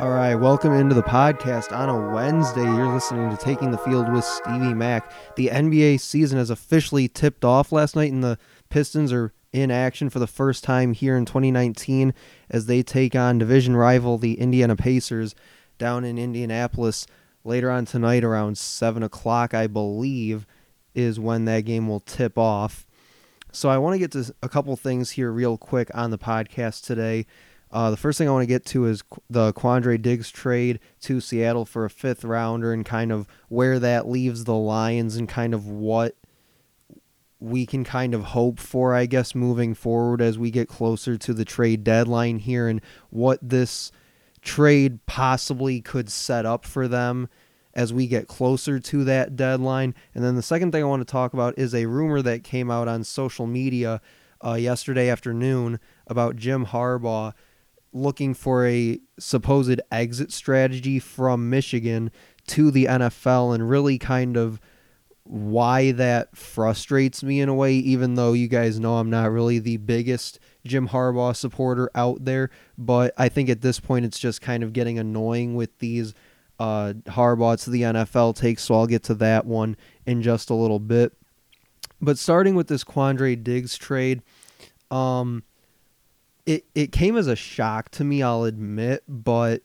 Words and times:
All 0.00 0.10
right, 0.10 0.34
welcome 0.34 0.72
into 0.72 0.92
the 0.92 1.04
podcast 1.04 1.70
on 1.70 1.88
a 1.88 2.12
Wednesday. 2.12 2.64
You're 2.64 2.92
listening 2.92 3.30
to 3.30 3.36
Taking 3.36 3.70
the 3.70 3.78
Field 3.78 4.12
with 4.12 4.24
Stevie 4.24 4.74
Mack. 4.74 5.12
The 5.36 5.50
NBA 5.50 6.00
season 6.00 6.36
has 6.36 6.50
officially 6.50 7.06
tipped 7.06 7.44
off 7.44 7.70
last 7.70 7.94
night, 7.94 8.10
and 8.10 8.22
the 8.22 8.36
Pistons 8.70 9.12
are 9.12 9.32
in 9.52 9.70
action 9.70 10.10
for 10.10 10.18
the 10.18 10.26
first 10.26 10.64
time 10.64 10.94
here 10.94 11.16
in 11.16 11.24
2019 11.24 12.12
as 12.50 12.66
they 12.66 12.82
take 12.82 13.14
on 13.14 13.38
division 13.38 13.76
rival 13.76 14.18
the 14.18 14.40
Indiana 14.40 14.74
Pacers 14.74 15.36
down 15.78 16.04
in 16.04 16.18
Indianapolis 16.18 17.06
later 17.44 17.70
on 17.70 17.84
tonight 17.84 18.24
around 18.24 18.58
7 18.58 19.00
o'clock, 19.04 19.54
I 19.54 19.68
believe, 19.68 20.44
is 20.92 21.20
when 21.20 21.44
that 21.44 21.60
game 21.60 21.86
will 21.86 22.00
tip 22.00 22.36
off. 22.36 22.84
So 23.52 23.68
I 23.68 23.78
want 23.78 23.94
to 23.94 24.00
get 24.00 24.10
to 24.10 24.34
a 24.42 24.48
couple 24.48 24.74
things 24.74 25.12
here 25.12 25.30
real 25.30 25.56
quick 25.56 25.88
on 25.94 26.10
the 26.10 26.18
podcast 26.18 26.84
today. 26.84 27.26
Uh, 27.74 27.90
the 27.90 27.96
first 27.96 28.18
thing 28.18 28.28
I 28.28 28.30
want 28.30 28.44
to 28.44 28.46
get 28.46 28.64
to 28.66 28.86
is 28.86 29.02
the 29.28 29.52
Quandre 29.52 30.00
Diggs 30.00 30.30
trade 30.30 30.78
to 31.00 31.20
Seattle 31.20 31.64
for 31.64 31.84
a 31.84 31.90
fifth 31.90 32.24
rounder 32.24 32.72
and 32.72 32.86
kind 32.86 33.10
of 33.10 33.26
where 33.48 33.80
that 33.80 34.08
leaves 34.08 34.44
the 34.44 34.54
Lions 34.54 35.16
and 35.16 35.28
kind 35.28 35.52
of 35.52 35.66
what 35.66 36.14
we 37.40 37.66
can 37.66 37.82
kind 37.82 38.14
of 38.14 38.26
hope 38.26 38.60
for, 38.60 38.94
I 38.94 39.06
guess, 39.06 39.34
moving 39.34 39.74
forward 39.74 40.22
as 40.22 40.38
we 40.38 40.52
get 40.52 40.68
closer 40.68 41.18
to 41.18 41.34
the 41.34 41.44
trade 41.44 41.82
deadline 41.82 42.38
here 42.38 42.68
and 42.68 42.80
what 43.10 43.40
this 43.42 43.90
trade 44.40 45.04
possibly 45.06 45.80
could 45.80 46.08
set 46.08 46.46
up 46.46 46.64
for 46.64 46.86
them 46.86 47.28
as 47.74 47.92
we 47.92 48.06
get 48.06 48.28
closer 48.28 48.78
to 48.78 49.02
that 49.02 49.34
deadline. 49.34 49.96
And 50.14 50.22
then 50.22 50.36
the 50.36 50.42
second 50.42 50.70
thing 50.70 50.84
I 50.84 50.86
want 50.86 51.00
to 51.00 51.10
talk 51.12 51.32
about 51.32 51.58
is 51.58 51.74
a 51.74 51.86
rumor 51.86 52.22
that 52.22 52.44
came 52.44 52.70
out 52.70 52.86
on 52.86 53.02
social 53.02 53.48
media 53.48 54.00
uh, 54.44 54.54
yesterday 54.54 55.08
afternoon 55.08 55.80
about 56.06 56.36
Jim 56.36 56.66
Harbaugh 56.66 57.32
looking 57.94 58.34
for 58.34 58.66
a 58.66 58.98
supposed 59.18 59.80
exit 59.90 60.32
strategy 60.32 60.98
from 60.98 61.48
Michigan 61.48 62.10
to 62.48 62.70
the 62.70 62.86
NFL 62.86 63.54
and 63.54 63.70
really 63.70 63.98
kind 63.98 64.36
of 64.36 64.60
why 65.22 65.92
that 65.92 66.36
frustrates 66.36 67.22
me 67.22 67.40
in 67.40 67.48
a 67.48 67.54
way, 67.54 67.74
even 67.74 68.14
though 68.14 68.34
you 68.34 68.46
guys 68.46 68.78
know 68.78 68.98
I'm 68.98 69.08
not 69.08 69.30
really 69.30 69.58
the 69.58 69.78
biggest 69.78 70.38
Jim 70.66 70.88
Harbaugh 70.88 71.34
supporter 71.34 71.90
out 71.94 72.24
there. 72.26 72.50
But 72.76 73.14
I 73.16 73.30
think 73.30 73.48
at 73.48 73.62
this 73.62 73.80
point 73.80 74.04
it's 74.04 74.18
just 74.18 74.42
kind 74.42 74.62
of 74.62 74.74
getting 74.74 74.98
annoying 74.98 75.54
with 75.54 75.78
these 75.78 76.12
uh, 76.58 76.92
Harbaugh 77.06 77.62
to 77.64 77.70
the 77.70 77.82
NFL 77.82 78.36
takes, 78.36 78.64
so 78.64 78.74
I'll 78.74 78.86
get 78.86 79.02
to 79.04 79.14
that 79.14 79.46
one 79.46 79.76
in 80.04 80.20
just 80.20 80.50
a 80.50 80.54
little 80.54 80.78
bit. 80.78 81.12
But 82.00 82.18
starting 82.18 82.54
with 82.54 82.68
this 82.68 82.84
Quandre 82.84 83.42
Diggs 83.42 83.78
trade, 83.78 84.22
um, 84.90 85.42
it 86.46 86.64
it 86.74 86.92
came 86.92 87.16
as 87.16 87.26
a 87.26 87.36
shock 87.36 87.90
to 87.90 88.04
me, 88.04 88.22
I'll 88.22 88.44
admit, 88.44 89.04
but 89.08 89.62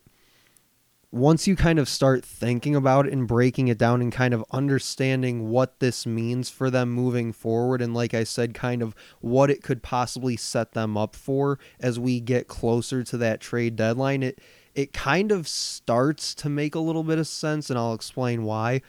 once 1.12 1.48
you 1.48 1.56
kind 1.56 1.80
of 1.80 1.90
start 1.90 2.24
thinking 2.24 2.76
about 2.76 3.08
it 3.08 3.14
and 3.14 3.28
breaking 3.28 3.68
it 3.68 3.80
down 3.80 4.00
and 4.00 4.12
kind 4.12 4.32
of 4.32 4.46
understanding 4.52 5.50
what 5.50 5.80
this 5.80 6.06
means 6.06 6.52
for 6.52 6.70
them 6.70 6.92
moving 6.92 7.34
forward 7.34 7.82
and 7.82 7.96
like 7.96 8.14
I 8.14 8.24
said 8.24 8.54
kind 8.54 8.84
of 8.84 8.94
what 9.20 9.50
it 9.50 9.64
could 9.64 9.82
possibly 9.82 10.38
set 10.38 10.74
them 10.74 10.96
up 10.96 11.16
for 11.16 11.58
as 11.80 12.00
we 12.00 12.20
get 12.20 12.48
closer 12.48 13.04
to 13.06 13.18
that 13.18 13.42
trade 13.42 13.76
deadline 13.76 14.22
it 14.22 14.40
it 14.76 14.94
kind 14.94 15.32
of 15.32 15.48
starts 15.48 16.34
to 16.36 16.48
make 16.50 16.76
a 16.76 16.80
little 16.80 17.04
bit 17.04 17.18
of 17.18 17.28
sense 17.28 17.70
and 17.70 17.78
I'll 17.78 17.94
explain 17.94 18.44
why. 18.44 18.82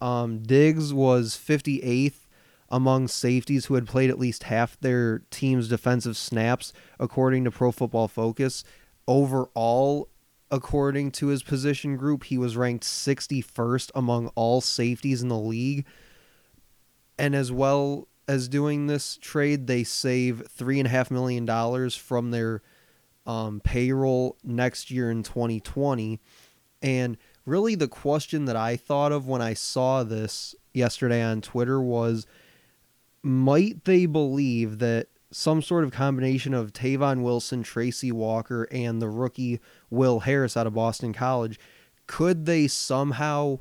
Um, 0.00 0.42
Diggs 0.42 0.94
was 0.94 1.38
58th 1.40 2.19
among 2.70 3.08
safeties 3.08 3.66
who 3.66 3.74
had 3.74 3.86
played 3.86 4.10
at 4.10 4.18
least 4.18 4.44
half 4.44 4.78
their 4.80 5.20
team's 5.30 5.68
defensive 5.68 6.16
snaps 6.16 6.72
according 6.98 7.44
to 7.44 7.50
Pro 7.50 7.72
Football 7.72 8.08
Focus 8.08 8.64
overall 9.06 10.08
according 10.50 11.12
to 11.12 11.28
his 11.28 11.42
position 11.42 11.96
group, 11.96 12.24
he 12.24 12.38
was 12.38 12.56
ranked 12.56 12.84
61st 12.84 13.90
among 13.94 14.28
all 14.34 14.60
safeties 14.60 15.22
in 15.22 15.28
the 15.28 15.38
league. 15.38 15.86
And 17.18 17.34
as 17.34 17.52
well 17.52 18.08
as 18.26 18.48
doing 18.48 18.86
this 18.86 19.16
trade, 19.16 19.66
they 19.66 19.84
save 19.84 20.42
$3.5 20.56 21.10
million 21.10 21.90
from 21.90 22.30
their 22.30 22.62
um, 23.26 23.60
payroll 23.60 24.36
next 24.42 24.90
year 24.90 25.10
in 25.10 25.22
2020. 25.22 26.20
And 26.82 27.16
really, 27.44 27.74
the 27.74 27.88
question 27.88 28.46
that 28.46 28.56
I 28.56 28.76
thought 28.76 29.12
of 29.12 29.28
when 29.28 29.42
I 29.42 29.54
saw 29.54 30.02
this 30.02 30.54
yesterday 30.72 31.22
on 31.22 31.42
Twitter 31.42 31.80
was 31.80 32.26
might 33.22 33.84
they 33.84 34.06
believe 34.06 34.78
that 34.78 35.08
some 35.30 35.62
sort 35.62 35.84
of 35.84 35.92
combination 35.92 36.54
of 36.54 36.72
Tavon 36.72 37.22
Wilson, 37.22 37.62
Tracy 37.62 38.10
Walker, 38.10 38.66
and 38.70 39.00
the 39.00 39.08
rookie 39.08 39.60
Will 39.88 40.20
Harris 40.20 40.56
out 40.56 40.66
of 40.66 40.74
Boston 40.74 41.12
College, 41.12 41.58
could 42.06 42.46
they 42.46 42.66
somehow 42.66 43.60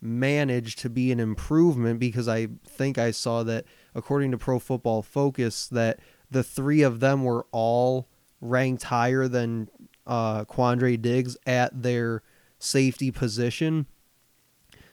manage 0.00 0.76
to 0.76 0.90
be 0.90 1.12
an 1.12 1.20
improvement? 1.20 2.00
Because 2.00 2.26
I 2.26 2.48
think 2.66 2.98
I 2.98 3.12
saw 3.12 3.42
that 3.44 3.64
according 3.94 4.32
to 4.32 4.38
Pro 4.38 4.58
Football 4.58 5.02
Focus, 5.02 5.68
that 5.68 6.00
the 6.30 6.42
three 6.42 6.82
of 6.82 7.00
them 7.00 7.22
were 7.22 7.46
all 7.52 8.08
ranked 8.40 8.84
higher 8.84 9.28
than 9.28 9.68
uh, 10.06 10.44
Quandre 10.44 11.00
Diggs 11.00 11.36
at 11.46 11.82
their 11.82 12.22
safety 12.58 13.10
position. 13.10 13.86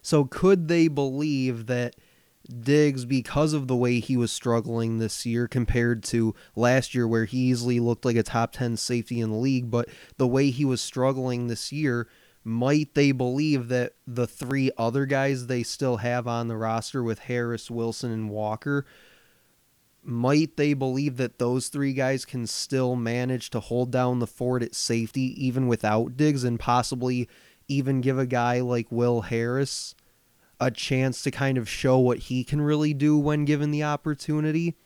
So 0.01 0.25
could 0.25 0.67
they 0.67 0.87
believe 0.87 1.65
that 1.67 1.95
Diggs 2.49 3.05
because 3.05 3.53
of 3.53 3.67
the 3.67 3.75
way 3.75 3.99
he 3.99 4.17
was 4.17 4.31
struggling 4.31 4.97
this 4.97 5.25
year 5.25 5.47
compared 5.47 6.03
to 6.05 6.35
last 6.55 6.95
year, 6.95 7.07
where 7.07 7.25
he 7.25 7.37
easily 7.37 7.79
looked 7.79 8.05
like 8.05 8.15
a 8.15 8.23
top 8.23 8.53
10 8.53 8.77
safety 8.77 9.19
in 9.19 9.29
the 9.29 9.37
league. 9.37 9.69
But 9.69 9.89
the 10.17 10.27
way 10.27 10.49
he 10.49 10.65
was 10.65 10.81
struggling 10.81 11.47
this 11.47 11.71
year, 11.71 12.07
might 12.43 12.95
they 12.95 13.11
believe 13.11 13.67
that 13.67 13.93
the 14.07 14.27
three 14.27 14.71
other 14.77 15.05
guys 15.05 15.47
they 15.47 15.63
still 15.63 15.97
have 15.97 16.27
on 16.27 16.47
the 16.47 16.57
roster 16.57 17.03
with 17.03 17.19
Harris, 17.19 17.69
Wilson, 17.69 18.11
and 18.11 18.29
Walker, 18.29 18.85
might 20.03 20.57
they 20.57 20.73
believe 20.73 21.17
that 21.17 21.37
those 21.37 21.67
three 21.67 21.93
guys 21.93 22.25
can 22.25 22.47
still 22.47 22.95
manage 22.95 23.51
to 23.51 23.59
hold 23.59 23.91
down 23.91 24.19
the 24.19 24.27
fort 24.27 24.63
at 24.63 24.73
safety 24.73 25.45
even 25.45 25.67
without 25.67 26.17
Diggs 26.17 26.43
and 26.43 26.59
possibly 26.59 27.29
even 27.67 28.01
give 28.01 28.17
a 28.17 28.25
guy 28.25 28.61
like 28.61 28.91
Will 28.91 29.21
Harris? 29.21 29.93
A 30.61 30.69
chance 30.71 31.23
to 31.23 31.31
kind 31.31 31.57
of 31.57 31.67
show 31.67 31.97
what 31.97 32.19
he 32.19 32.43
can 32.43 32.61
really 32.61 32.93
do 32.93 33.17
when 33.17 33.43
given 33.43 33.71
the 33.71 33.83
opportunity. 33.83 34.77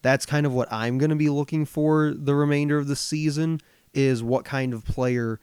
That's 0.00 0.26
kind 0.26 0.46
of 0.46 0.54
what 0.54 0.72
I'm 0.72 0.98
going 0.98 1.10
to 1.10 1.16
be 1.16 1.28
looking 1.28 1.66
for 1.66 2.12
the 2.16 2.34
remainder 2.34 2.78
of 2.78 2.88
the 2.88 2.96
season 2.96 3.60
is 3.92 4.22
what 4.22 4.46
kind 4.46 4.72
of 4.72 4.86
player 4.86 5.38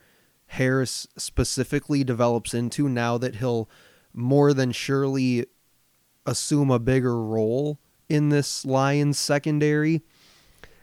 Harris 0.48 1.06
specifically 1.16 2.02
develops 2.02 2.52
into 2.52 2.88
now 2.88 3.16
that 3.18 3.36
he'll 3.36 3.70
more 4.12 4.52
than 4.52 4.72
surely 4.72 5.46
assume 6.26 6.70
a 6.70 6.80
bigger 6.80 7.22
role 7.22 7.78
in 8.08 8.30
this 8.30 8.64
Lions 8.64 9.16
secondary. 9.18 10.02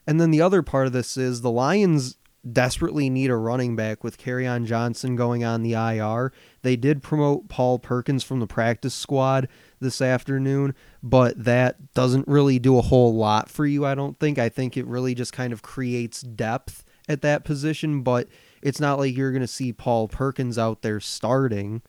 And 0.08 0.22
then 0.22 0.32
the 0.32 0.42
other 0.42 0.64
part 0.64 0.88
of 0.88 0.94
this 0.94 1.18
is 1.18 1.42
the 1.42 1.52
Lions 1.52 2.17
desperately 2.54 3.10
need 3.10 3.30
a 3.30 3.36
running 3.36 3.76
back 3.76 4.04
with 4.04 4.18
Kerryon 4.18 4.66
Johnson 4.66 5.16
going 5.16 5.44
on 5.44 5.64
the 5.64 5.74
IR. 5.74 6.32
They 6.62 6.76
did 6.76 7.04
promote 7.04 7.48
Paul 7.50 7.80
Perkins 7.80 8.24
from 8.24 8.40
the 8.40 8.48
practice 8.48 8.94
squad 8.94 9.48
this 9.80 10.02
afternoon, 10.02 10.76
but 11.02 11.44
that 11.44 11.94
doesn't 11.94 12.28
really 12.28 12.60
do 12.60 12.78
a 12.78 12.84
whole 12.84 13.16
lot 13.16 13.50
for 13.50 13.66
you, 13.66 13.86
I 13.86 13.96
don't 13.96 14.20
think. 14.20 14.38
I 14.40 14.50
think 14.50 14.78
it 14.78 14.86
really 14.86 15.16
just 15.16 15.34
kind 15.34 15.54
of 15.54 15.62
creates 15.62 16.22
depth 16.22 16.84
at 17.08 17.22
that 17.22 17.44
position, 17.44 18.02
but 18.02 18.28
it's 18.62 18.80
not 18.80 19.00
like 19.00 19.16
you're 19.16 19.32
going 19.32 19.42
to 19.42 19.48
see 19.48 19.72
Paul 19.72 20.08
Perkins 20.08 20.58
out 20.58 20.82
there 20.82 21.00
starting. 21.00 21.82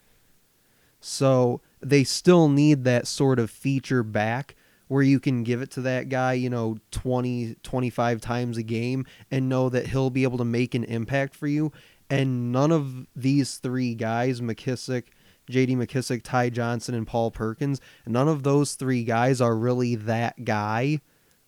So 1.00 1.60
they 1.80 2.04
still 2.04 2.48
need 2.48 2.84
that 2.84 3.06
sort 3.06 3.38
of 3.38 3.50
feature 3.50 4.02
back 4.02 4.54
where 4.88 5.02
you 5.02 5.20
can 5.20 5.44
give 5.44 5.62
it 5.62 5.70
to 5.72 5.82
that 5.82 6.08
guy, 6.08 6.32
you 6.32 6.50
know, 6.50 6.78
20, 6.90 7.56
25 7.62 8.20
times 8.20 8.56
a 8.56 8.62
game 8.62 9.06
and 9.30 9.48
know 9.48 9.68
that 9.68 9.86
he'll 9.86 10.10
be 10.10 10.24
able 10.24 10.38
to 10.38 10.44
make 10.44 10.74
an 10.74 10.84
impact 10.84 11.34
for 11.34 11.46
you. 11.46 11.72
And 12.10 12.50
none 12.52 12.72
of 12.72 13.06
these 13.14 13.58
three 13.58 13.94
guys, 13.94 14.40
McKissic, 14.40 15.04
JD 15.50 15.76
McKissic, 15.76 16.22
Ty 16.22 16.50
Johnson, 16.50 16.94
and 16.94 17.06
Paul 17.06 17.30
Perkins, 17.30 17.80
none 18.06 18.28
of 18.28 18.42
those 18.42 18.74
three 18.74 19.04
guys 19.04 19.40
are 19.40 19.56
really 19.56 19.94
that 19.94 20.44
guy 20.44 21.00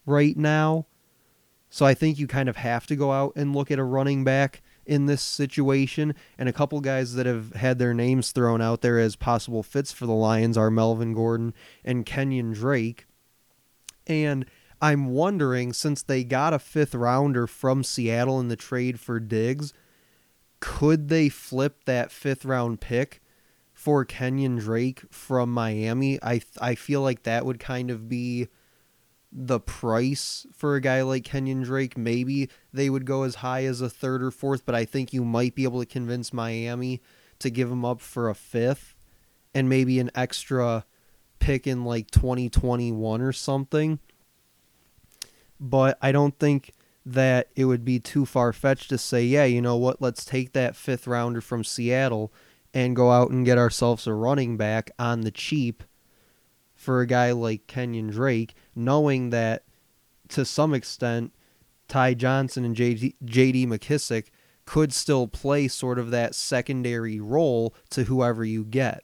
right 0.07 0.37
now. 0.37 0.87
So 1.71 1.87
I 1.87 1.95
think 1.95 2.19
you 2.19 2.27
kind 2.27 2.49
of 2.49 2.57
have 2.57 2.87
to 2.89 2.97
go 2.97 3.13
out 3.13 3.33
and 3.37 3.55
look 3.55 3.71
at 3.71 3.79
a 3.79 3.85
running 3.85 4.25
back 4.25 4.61
in 4.85 5.07
this 5.07 5.23
situation. 5.23 6.15
And 6.37 6.49
a 6.49 6.53
couple 6.53 6.81
guys 6.81 7.15
that 7.15 7.27
have 7.27 7.55
had 7.55 7.79
their 7.79 7.95
names 7.95 8.33
thrown 8.33 8.61
out 8.61 8.83
there 8.83 8.99
as 8.99 9.15
possible 9.17 9.63
fits 9.63 9.93
for 9.93 10.05
the 10.05 10.13
Lions 10.13 10.59
are 10.59 10.71
Melvin 10.71 11.15
Gordon 11.15 11.55
and 11.85 12.05
Kenyon 12.05 12.53
Drake. 12.53 13.07
And 14.07 14.47
I'm 14.81 15.07
wondering, 15.07 15.73
since 15.73 16.03
they 16.03 16.25
got 16.25 16.55
a 16.55 16.59
fifth 16.59 16.95
rounder 16.95 17.47
from 17.47 17.85
Seattle 17.85 18.41
in 18.41 18.49
the 18.49 18.57
trade 18.57 18.99
for 18.99 19.21
Diggs, 19.21 19.73
could 20.61 21.09
they 21.09 21.29
flip 21.29 21.85
that 21.85 22.13
fifth 22.13 22.45
round 22.45 22.81
pick 22.81 23.21
for 23.73 24.05
Kenyon 24.05 24.57
Drake 24.57 25.03
from 25.11 25.53
Miami? 25.53 26.19
I 26.23 26.43
I 26.61 26.75
feel 26.75 27.03
like 27.03 27.23
that 27.25 27.45
would 27.45 27.59
kind 27.59 27.91
of 27.91 28.09
be 28.09 28.49
the 29.33 29.61
price 29.61 30.47
for 30.53 30.75
a 30.75 30.81
guy 30.81 31.03
like 31.03 31.25
Kenyon 31.25 31.63
Drake, 31.63 31.97
maybe 31.97 32.49
they 32.73 32.91
would 32.91 33.05
go 33.05 33.23
as 33.23 33.37
high 33.37 33.65
as 33.65 33.81
a 33.81 33.89
third 33.89 34.23
or 34.23 34.31
fourth, 34.31 34.67
but 34.67 34.75
I 34.75 34.85
think 34.85 35.13
you 35.13 35.25
might 35.25 35.55
be 35.55 35.65
able 35.65 35.81
to 35.81 35.87
convince 35.87 36.33
Miami 36.33 37.01
to 37.39 37.51
give 37.51 37.71
him 37.71 37.85
up 37.85 38.01
for 38.01 38.29
a 38.29 38.35
fifth 38.35 38.95
and 39.55 39.69
maybe 39.69 40.01
an 40.01 40.11
extra 40.15 40.85
pick 41.41 41.67
in 41.67 41.85
like 41.85 42.11
2021 42.11 43.21
or 43.21 43.33
something. 43.33 43.99
But 45.59 45.99
I 46.01 46.13
don't 46.13 46.39
think 46.39 46.73
that 47.05 47.49
it 47.57 47.65
would 47.65 47.85
be 47.85 47.99
too 47.99 48.25
far 48.25 48.53
fetched 48.53 48.91
to 48.91 48.99
say, 48.99 49.25
yeah, 49.25 49.45
you 49.45 49.61
know 49.61 49.77
what, 49.77 50.01
let's 50.01 50.25
take 50.25 50.53
that 50.53 50.77
fifth 50.77 51.07
rounder 51.07 51.41
from 51.41 51.65
Seattle 51.65 52.33
and 52.73 52.95
go 52.95 53.11
out 53.11 53.31
and 53.31 53.45
get 53.45 53.59
ourselves 53.59 54.07
a 54.07 54.15
running 54.15 54.57
back 54.57 54.91
on 54.99 55.23
the 55.23 55.31
cheap 55.31 55.83
for 56.75 57.01
a 57.01 57.07
guy 57.07 57.33
like 57.33 57.67
Kenyon 57.67 58.09
Drake, 58.09 58.55
knowing 58.75 59.31
that 59.31 59.65
to 60.29 60.45
some 60.45 60.73
extent 60.73 61.33
Ty 61.89 62.15
Johnson 62.15 62.65
and 62.65 62.77
JD, 62.77 63.17
JD 63.25 63.67
McKissic 63.67 64.27
could 64.65 64.93
still 64.93 65.27
play 65.27 65.67
sort 65.67 65.99
of 65.99 66.11
that 66.11 66.35
secondary 66.35 67.19
role 67.19 67.75
to 67.91 68.05
whoever 68.05 68.45
you 68.45 68.65
get. 68.65 69.03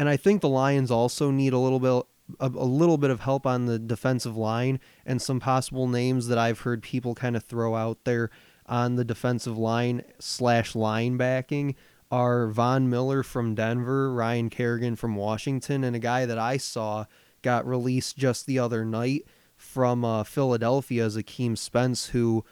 And 0.00 0.08
I 0.08 0.16
think 0.16 0.40
the 0.40 0.48
Lions 0.48 0.90
also 0.90 1.30
need 1.30 1.52
a 1.52 1.58
little 1.58 1.78
bit 1.78 2.06
a, 2.40 2.46
a, 2.46 2.64
little 2.64 2.96
bit 2.96 3.10
of 3.10 3.20
help 3.20 3.46
on 3.46 3.66
the 3.66 3.78
defensive 3.78 4.34
line 4.34 4.80
and 5.04 5.20
some 5.20 5.40
possible 5.40 5.86
names 5.86 6.28
that 6.28 6.38
I've 6.38 6.60
heard 6.60 6.82
people 6.82 7.14
kind 7.14 7.36
of 7.36 7.44
throw 7.44 7.74
out 7.74 8.04
there 8.04 8.30
on 8.64 8.96
the 8.96 9.04
defensive 9.04 9.58
line 9.58 10.02
slash 10.18 10.72
linebacking 10.72 11.74
are 12.10 12.46
Von 12.46 12.88
Miller 12.88 13.22
from 13.22 13.54
Denver, 13.54 14.10
Ryan 14.14 14.48
Kerrigan 14.48 14.96
from 14.96 15.16
Washington, 15.16 15.84
and 15.84 15.94
a 15.94 15.98
guy 15.98 16.24
that 16.24 16.38
I 16.38 16.56
saw 16.56 17.04
got 17.42 17.66
released 17.66 18.16
just 18.16 18.46
the 18.46 18.58
other 18.58 18.86
night 18.86 19.26
from 19.54 20.02
uh, 20.02 20.24
Philadelphia 20.24 21.04
is 21.04 21.18
Akeem 21.18 21.58
Spence, 21.58 22.06
who 22.06 22.42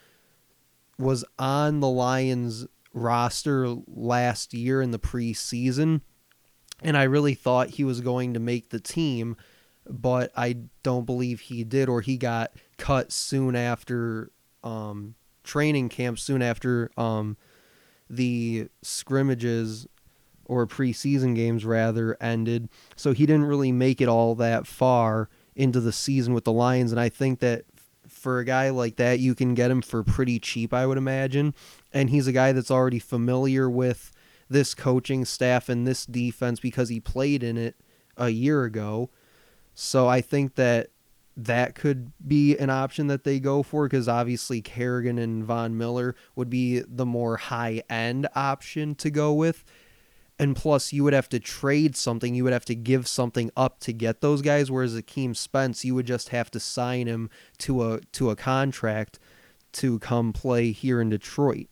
was 0.99 1.25
on 1.39 1.81
the 1.81 1.89
Lions 1.89 2.67
roster 2.93 3.75
last 3.87 4.53
year 4.53 4.83
in 4.83 4.91
the 4.91 4.99
preseason. 4.99 6.03
And 6.83 6.97
I 6.97 7.05
really 7.05 7.35
thought 7.35 7.71
he 7.71 7.85
was 7.85 8.01
going 8.01 8.35
to 8.35 8.41
make 8.41 8.71
the 8.71 8.81
team, 8.81 9.37
but 9.89 10.31
I 10.37 10.57
don't 10.83 11.07
believe 11.07 11.41
he 11.41 11.65
did, 11.65 11.89
or 11.89 12.01
he 12.01 12.17
got 12.17 12.53
cut 12.77 13.11
soon 13.11 13.57
after 13.57 14.31
um, 14.63 15.15
training 15.43 15.89
camp, 15.89 16.19
soon 16.19 16.43
after 16.43 16.91
um, 16.97 17.37
the 18.09 18.69
scrimmages 18.83 19.87
or 20.45 20.67
preseason 20.67 21.35
games 21.35 21.65
rather 21.65 22.17
ended. 22.21 22.69
So 22.97 23.13
he 23.13 23.27
didn't 23.27 23.45
really 23.47 23.73
make 23.73 24.01
it 24.01 24.09
all 24.09 24.35
that 24.37 24.67
far 24.67 25.29
into 25.55 25.81
the 25.81 25.93
season 25.93 26.33
with 26.33 26.45
the 26.45 26.53
Lions. 26.53 26.93
And 26.93 27.01
I 27.01 27.09
think 27.09 27.41
that 27.41 27.65
for 28.07 28.39
a 28.39 28.45
guy 28.45 28.71
like 28.71 28.97
that, 28.97 29.19
you 29.19 29.35
can 29.35 29.55
get 29.55 29.71
him 29.71 29.83
for 29.83 30.03
pretty 30.03 30.39
cheap, 30.39 30.73
I 30.73 30.87
would 30.87 30.99
imagine. 30.99 31.55
And 31.93 32.11
he's 32.11 32.27
a 32.27 32.33
guy 32.33 32.53
that's 32.53 32.71
already 32.71 32.99
familiar 32.99 33.69
with 33.69 34.13
this 34.49 34.75
coaching 34.75 35.25
staff 35.25 35.69
and 35.69 35.87
this 35.87 36.07
defense 36.07 36.61
because 36.61 36.89
he 36.89 37.01
played 37.01 37.43
in 37.43 37.57
it 37.57 37.77
a 38.17 38.31
year 38.31 38.65
ago. 38.65 39.11
So 39.75 40.09
I 40.09 40.21
think 40.21 40.57
that 40.57 40.91
that 41.37 41.77
could 41.77 42.11
be 42.27 42.57
an 42.59 42.69
option 42.69 43.07
that 43.07 43.23
they 43.23 43.39
go 43.39 43.63
for 43.63 43.87
because 43.87 44.09
obviously 44.09 44.61
Kerrigan 44.61 45.19
and 45.19 45.45
Von 45.45 45.79
Miller 45.79 46.17
would 46.35 46.51
be 46.51 46.81
the 46.81 47.07
more 47.07 47.37
high 47.37 47.83
end 47.89 48.27
option 48.35 48.97
to 48.97 49.09
go 49.09 49.33
with. 49.33 49.65
And 50.41 50.55
plus, 50.55 50.93
you 50.93 51.05
would 51.05 51.13
have 51.13 51.29
to 51.31 51.41
trade 51.41 51.97
something. 51.97 52.35
You 52.35 52.45
would 52.45 52.53
have 52.53 52.65
to 52.67 52.75
give 52.75 53.09
something 53.09 53.51
up 53.57 53.81
to 53.81 53.93
get 53.93 54.21
those 54.21 54.41
guys. 54.43 54.71
Whereas 54.71 54.95
Akeem 54.95 55.37
Spence, 55.37 55.85
you 55.85 55.95
would 55.95 56.07
just 56.07 56.29
have 56.31 56.51
to 56.53 56.61
sign 56.61 57.07
him 57.07 57.31
to 57.59 57.83
a 57.83 58.01
to 58.13 58.31
a 58.31 58.37
contract 58.37 59.19
to 59.73 59.99
come 59.99 60.33
play 60.33 60.73
here 60.73 61.01
in 61.01 61.09
Detroit. 61.09 61.69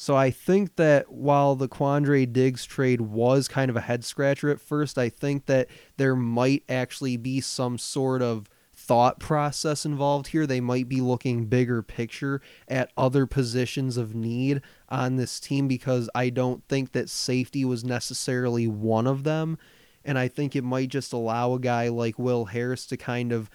So 0.00 0.16
I 0.16 0.30
think 0.30 0.76
that 0.76 1.12
while 1.12 1.56
the 1.56 1.68
Quandre 1.68 2.24
Diggs 2.32 2.64
trade 2.64 3.02
was 3.02 3.48
kind 3.48 3.68
of 3.68 3.76
a 3.76 3.82
head 3.82 4.02
scratcher 4.02 4.48
at 4.48 4.58
first, 4.58 4.96
I 4.96 5.10
think 5.10 5.44
that 5.44 5.68
there 5.98 6.16
might 6.16 6.62
actually 6.70 7.18
be 7.18 7.42
some 7.42 7.76
sort 7.76 8.22
of 8.22 8.48
thought 8.74 9.20
process 9.20 9.84
involved 9.84 10.28
here. 10.28 10.46
They 10.46 10.62
might 10.62 10.88
be 10.88 11.02
looking 11.02 11.48
bigger 11.48 11.82
picture 11.82 12.40
at 12.66 12.90
other 12.96 13.26
positions 13.26 13.98
of 13.98 14.14
need 14.14 14.62
on 14.88 15.16
this 15.16 15.38
team 15.38 15.68
because 15.68 16.08
I 16.14 16.30
don't 16.30 16.66
think 16.66 16.92
that 16.92 17.10
safety 17.10 17.66
was 17.66 17.84
necessarily 17.84 18.66
one 18.66 19.06
of 19.06 19.24
them. 19.24 19.58
And 20.02 20.18
I 20.18 20.28
think 20.28 20.56
it 20.56 20.64
might 20.64 20.88
just 20.88 21.12
allow 21.12 21.52
a 21.52 21.60
guy 21.60 21.88
like 21.88 22.18
Will 22.18 22.46
Harris 22.46 22.86
to 22.86 22.96
kind 22.96 23.32
of 23.32 23.50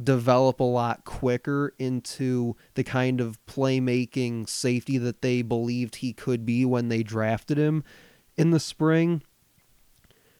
develop 0.00 0.60
a 0.60 0.64
lot 0.64 1.04
quicker 1.04 1.74
into 1.78 2.56
the 2.74 2.84
kind 2.84 3.20
of 3.20 3.44
playmaking 3.46 4.48
safety 4.48 4.98
that 4.98 5.22
they 5.22 5.42
believed 5.42 5.96
he 5.96 6.12
could 6.12 6.46
be 6.46 6.64
when 6.64 6.88
they 6.88 7.02
drafted 7.02 7.58
him 7.58 7.84
in 8.36 8.50
the 8.50 8.60
spring. 8.60 9.22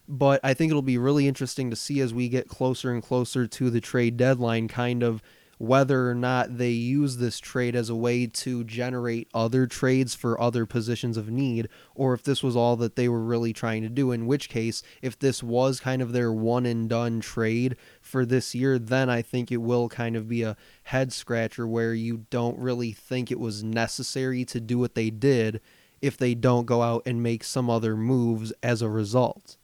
But 0.09 0.41
I 0.43 0.55
think 0.55 0.71
it'll 0.71 0.83
be 0.83 0.99
really 0.99 1.29
interesting 1.29 1.71
to 1.71 1.77
see 1.77 2.01
as 2.01 2.13
we 2.13 2.29
get 2.29 2.49
closer 2.49 2.93
and 2.93 3.03
closer 3.03 3.47
to 3.47 3.71
the 3.71 3.81
trade 3.81 4.17
deadline, 4.17 4.69
kind 4.69 5.03
of 5.03 5.23
whether 5.59 6.11
or 6.11 6.15
not 6.15 6.59
they 6.59 6.71
use 6.71 7.19
this 7.19 7.39
trade 7.39 7.77
as 7.77 7.89
a 7.89 7.95
way 7.95 8.27
to 8.27 8.65
generate 8.65 9.29
other 9.33 9.67
trades 9.67 10.15
for 10.15 10.41
other 10.41 10.67
positions 10.67 11.17
of 11.17 11.31
need, 11.31 11.69
or 11.95 12.15
if 12.15 12.23
this 12.23 12.43
was 12.43 12.57
all 12.57 12.77
that 12.77 12.97
they 12.97 13.09
were 13.09 13.23
really 13.23 13.53
trying 13.53 13.83
to 13.83 13.89
do. 13.89 14.11
In 14.11 14.27
which 14.27 14.49
case, 14.49 14.83
if 15.01 15.19
this 15.19 15.43
was 15.43 15.79
kind 15.81 16.03
of 16.03 16.13
their 16.13 16.33
one 16.33 16.67
and 16.67 16.89
done 16.89 17.21
trade 17.21 17.77
for 18.01 18.25
this 18.25 18.55
year, 18.55 18.79
then 18.79 19.09
I 19.09 19.23
think 19.23 19.53
it 19.53 19.59
will 19.59 19.89
kind 19.89 20.17
of 20.17 20.29
be 20.29 20.43
a 20.43 20.57
head 20.85 21.13
scratcher 21.13 21.67
where 21.67 21.95
you 21.95 22.27
don't 22.31 22.59
really 22.59 22.93
think 22.93 23.31
it 23.31 23.41
was 23.41 23.63
necessary 23.63 24.45
to 24.47 24.61
do 24.61 24.79
what 24.79 24.95
they 24.95 25.11
did 25.11 25.61
if 26.01 26.17
they 26.17 26.35
don't 26.35 26.67
go 26.67 26.83
out 26.83 27.03
and 27.07 27.23
make 27.23 27.45
some 27.45 27.71
other 27.71 27.97
moves 27.97 28.53
as 28.63 28.83
a 28.83 28.89
result. 28.89 29.57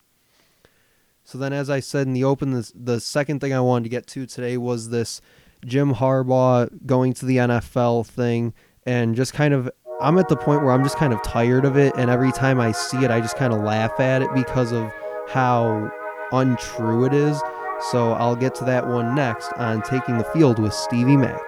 So 1.24 1.36
then, 1.36 1.52
as 1.52 1.68
I 1.68 1.80
said 1.80 2.06
in 2.06 2.14
the 2.14 2.24
open, 2.24 2.64
the 2.74 3.00
second 3.00 3.40
thing 3.40 3.52
I 3.52 3.60
wanted 3.60 3.82
to 3.82 3.90
get 3.90 4.06
to 4.06 4.24
today 4.24 4.56
was 4.56 4.88
this 4.88 5.20
Jim 5.64 5.94
Harbaugh 5.94 6.68
going 6.86 7.12
to 7.14 7.26
the 7.26 7.38
NFL 7.38 8.06
thing, 8.06 8.54
and 8.86 9.16
just 9.16 9.34
kind 9.34 9.52
of, 9.52 9.70
I'm 10.00 10.18
at 10.18 10.28
the 10.28 10.36
point 10.36 10.62
where 10.62 10.72
I'm 10.72 10.84
just 10.84 10.96
kind 10.96 11.12
of 11.12 11.22
tired 11.22 11.64
of 11.64 11.76
it, 11.76 11.94
and 11.96 12.10
every 12.10 12.32
time 12.32 12.60
I 12.60 12.72
see 12.72 12.98
it, 13.04 13.10
I 13.10 13.20
just 13.20 13.36
kind 13.36 13.52
of 13.52 13.60
laugh 13.62 13.98
at 13.98 14.22
it 14.22 14.32
because 14.34 14.72
of 14.72 14.92
how 15.28 15.90
untrue 16.32 17.04
it 17.04 17.12
is. 17.12 17.40
So 17.90 18.12
I'll 18.12 18.36
get 18.36 18.54
to 18.56 18.64
that 18.64 18.86
one 18.86 19.14
next 19.14 19.52
on 19.54 19.82
Taking 19.82 20.18
the 20.18 20.24
Field 20.24 20.58
with 20.58 20.72
Stevie 20.72 21.16
Mack. 21.16 21.40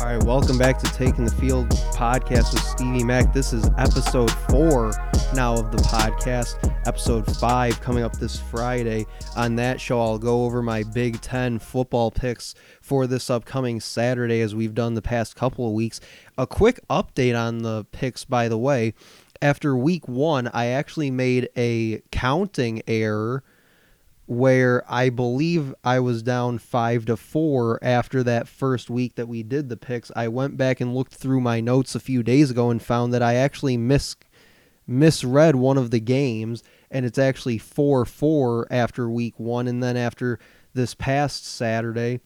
All 0.00 0.06
right, 0.06 0.22
welcome 0.24 0.58
back 0.58 0.78
to 0.78 0.86
Taking 0.92 1.24
the 1.26 1.34
Field 1.34 1.68
podcast 1.92 2.52
with 2.52 2.62
Stevie 2.62 3.04
Mack. 3.04 3.32
This 3.32 3.52
is 3.52 3.68
episode 3.76 4.30
four 4.30 4.92
now 5.34 5.54
of 5.54 5.70
the 5.70 5.78
podcast, 5.78 6.56
episode 6.86 7.24
five 7.36 7.80
coming 7.80 8.02
up 8.02 8.18
this 8.18 8.38
Friday. 8.40 9.06
On 9.36 9.56
that 9.56 9.80
show, 9.80 10.00
I'll 10.00 10.18
go 10.18 10.44
over 10.44 10.62
my 10.62 10.82
Big 10.82 11.20
Ten 11.20 11.58
football 11.58 12.10
picks 12.10 12.54
for 12.80 13.06
this 13.06 13.28
upcoming 13.28 13.80
Saturday, 13.80 14.40
as 14.40 14.54
we've 14.54 14.74
done 14.74 14.94
the 14.94 15.02
past 15.02 15.36
couple 15.36 15.66
of 15.66 15.72
weeks. 15.72 16.00
A 16.38 16.46
quick 16.46 16.80
update 16.88 17.38
on 17.38 17.58
the 17.58 17.84
picks, 17.92 18.24
by 18.24 18.48
the 18.48 18.58
way. 18.58 18.94
After 19.42 19.76
week 19.76 20.08
one, 20.08 20.48
I 20.52 20.66
actually 20.66 21.10
made 21.10 21.48
a 21.56 22.02
counting 22.10 22.82
error 22.86 23.44
where 24.26 24.84
I 24.86 25.08
believe 25.08 25.74
I 25.82 26.00
was 26.00 26.22
down 26.22 26.58
five 26.58 27.06
to 27.06 27.16
four 27.16 27.78
after 27.82 28.22
that 28.24 28.46
first 28.46 28.90
week 28.90 29.14
that 29.14 29.26
we 29.26 29.42
did 29.42 29.68
the 29.68 29.76
picks. 29.76 30.12
I 30.14 30.28
went 30.28 30.58
back 30.58 30.82
and 30.82 30.94
looked 30.94 31.14
through 31.14 31.40
my 31.40 31.60
notes 31.60 31.94
a 31.94 32.00
few 32.00 32.22
days 32.22 32.50
ago 32.50 32.68
and 32.68 32.82
found 32.82 33.14
that 33.14 33.22
I 33.22 33.36
actually 33.36 33.78
mis 33.78 34.16
misread 34.88 35.54
one 35.54 35.78
of 35.78 35.90
the 35.90 36.00
games, 36.00 36.64
and 36.90 37.04
it's 37.04 37.18
actually 37.18 37.58
four 37.58 38.04
four 38.04 38.66
after 38.70 39.08
week 39.08 39.38
one, 39.38 39.68
and 39.68 39.82
then 39.82 39.96
after 39.96 40.38
this 40.74 40.94
past 40.94 41.46
Saturday, 41.46 42.20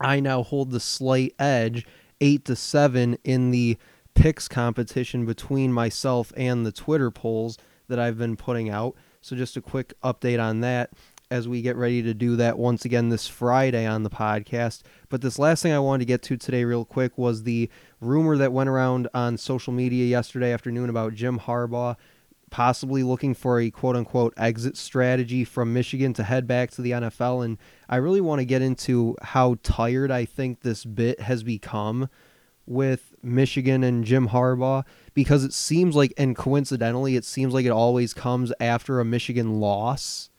I 0.00 0.20
now 0.20 0.42
hold 0.42 0.70
the 0.70 0.80
slight 0.80 1.34
edge, 1.38 1.86
eight 2.20 2.44
to 2.46 2.56
seven 2.56 3.16
in 3.24 3.50
the 3.50 3.78
picks 4.14 4.48
competition 4.48 5.24
between 5.24 5.72
myself 5.72 6.32
and 6.36 6.66
the 6.66 6.72
Twitter 6.72 7.10
polls 7.10 7.56
that 7.88 7.98
I've 7.98 8.18
been 8.18 8.36
putting 8.36 8.68
out. 8.68 8.94
So 9.20 9.36
just 9.36 9.56
a 9.56 9.62
quick 9.62 9.92
update 10.02 10.42
on 10.42 10.60
that 10.60 10.90
as 11.30 11.48
we 11.48 11.62
get 11.62 11.76
ready 11.76 12.02
to 12.02 12.14
do 12.14 12.36
that 12.36 12.58
once 12.58 12.84
again 12.84 13.08
this 13.08 13.26
Friday 13.26 13.86
on 13.86 14.02
the 14.02 14.10
podcast. 14.10 14.82
But 15.08 15.22
this 15.22 15.38
last 15.38 15.62
thing 15.62 15.72
I 15.72 15.78
wanted 15.78 16.00
to 16.00 16.06
get 16.06 16.22
to 16.24 16.36
today, 16.36 16.64
real 16.64 16.84
quick, 16.84 17.16
was 17.18 17.42
the 17.42 17.68
rumor 18.00 18.36
that 18.36 18.52
went 18.52 18.68
around 18.68 19.08
on 19.14 19.36
social 19.36 19.72
media 19.72 20.06
yesterday 20.06 20.52
afternoon 20.52 20.88
about 20.88 21.14
Jim 21.14 21.40
Harbaugh 21.40 21.96
possibly 22.50 23.02
looking 23.02 23.34
for 23.34 23.60
a 23.60 23.70
quote 23.70 23.96
unquote 23.96 24.32
exit 24.36 24.76
strategy 24.76 25.44
from 25.44 25.72
Michigan 25.72 26.12
to 26.14 26.22
head 26.22 26.46
back 26.46 26.70
to 26.70 26.82
the 26.82 26.92
NFL. 26.92 27.44
And 27.44 27.58
I 27.88 27.96
really 27.96 28.20
want 28.20 28.38
to 28.40 28.44
get 28.44 28.62
into 28.62 29.16
how 29.22 29.56
tired 29.62 30.10
I 30.10 30.24
think 30.24 30.60
this 30.60 30.84
bit 30.84 31.20
has 31.20 31.42
become 31.42 32.08
with 32.64 33.14
Michigan 33.22 33.84
and 33.84 34.04
Jim 34.04 34.28
Harbaugh 34.28 34.84
because 35.14 35.44
it 35.44 35.52
seems 35.52 35.94
like, 35.94 36.12
and 36.16 36.36
coincidentally, 36.36 37.16
it 37.16 37.24
seems 37.24 37.54
like 37.54 37.66
it 37.66 37.70
always 37.70 38.12
comes 38.12 38.52
after 38.60 39.00
a 39.00 39.04
Michigan 39.04 39.60
loss 39.60 40.30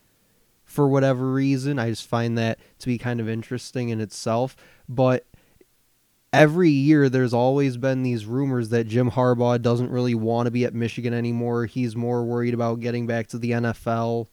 for 0.68 0.88
whatever 0.88 1.32
reason. 1.32 1.80
I 1.80 1.90
just 1.90 2.06
find 2.06 2.38
that 2.38 2.60
to 2.80 2.88
be 2.88 3.00
kind 3.00 3.20
of 3.20 3.28
interesting 3.28 3.90
in 3.90 4.00
itself. 4.00 4.56
But 4.88 5.26
every 6.32 6.70
year 6.70 7.10
there's 7.10 7.34
always 7.34 7.78
been 7.78 8.04
these 8.04 8.26
rumors 8.26 8.70
that 8.70 8.88
Jim 8.88 9.12
Harbaugh 9.12 9.60
doesn't 9.60 9.90
really 9.90 10.14
want 10.14 10.46
to 10.46 10.52
be 10.52 10.66
at 10.66 10.76
Michigan 10.76 11.14
anymore. 11.14 11.66
He's 11.66 11.96
more 11.96 12.24
worried 12.24 12.54
about 12.54 12.82
getting 12.82 13.08
back 13.08 13.28
to 13.28 13.40
the 13.40 13.52
NFL 13.52 14.28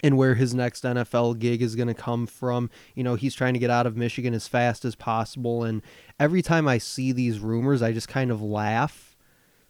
and 0.00 0.16
where 0.16 0.36
his 0.36 0.54
next 0.54 0.84
NFL 0.84 1.40
gig 1.40 1.60
is 1.60 1.74
going 1.74 1.88
to 1.88 1.94
come 1.94 2.28
from. 2.28 2.70
You 2.94 3.02
know, 3.02 3.16
he's 3.16 3.34
trying 3.34 3.54
to 3.54 3.60
get 3.60 3.68
out 3.70 3.86
of 3.86 3.96
Michigan 3.96 4.32
as 4.32 4.46
fast 4.46 4.84
as 4.84 4.94
possible. 4.94 5.64
And 5.64 5.82
every 6.20 6.40
time 6.40 6.68
I 6.68 6.78
see 6.78 7.10
these 7.10 7.40
rumors, 7.40 7.82
I 7.82 7.92
just 7.92 8.08
kind 8.08 8.30
of 8.30 8.40
laugh 8.40 9.07